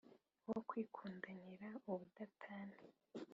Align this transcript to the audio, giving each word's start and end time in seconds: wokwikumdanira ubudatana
wokwikumdanira 0.47 1.69
ubudatana 1.91 2.77